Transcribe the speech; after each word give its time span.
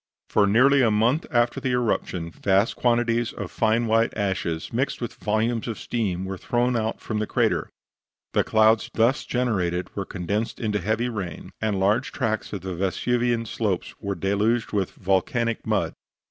For 0.29 0.47
nearly 0.47 0.81
a 0.81 0.89
month 0.89 1.27
after 1.29 1.59
the 1.59 1.73
eruption 1.73 2.31
vast 2.31 2.75
quantities 2.75 3.33
of 3.33 3.51
fine 3.51 3.85
white 3.85 4.11
ashes, 4.17 4.73
mixed 4.73 4.99
with 4.99 5.13
volumes 5.13 5.67
of 5.67 5.77
steam, 5.77 6.25
were 6.25 6.39
thrown 6.39 6.75
out 6.75 6.99
from 6.99 7.19
the 7.19 7.27
crater; 7.27 7.69
the 8.33 8.43
clouds 8.43 8.89
thus 8.95 9.23
generated 9.25 9.95
were 9.95 10.05
condensed 10.05 10.59
into 10.59 10.79
heavy 10.79 11.07
rain, 11.09 11.51
and 11.61 11.79
large 11.79 12.11
tracts 12.11 12.51
of 12.51 12.61
the 12.61 12.73
Vesuvian 12.73 13.45
slopes 13.45 13.93
were 13.99 14.15
deluged 14.15 14.71
with 14.73 14.89
volcanic 14.93 15.67
mud. 15.67 15.93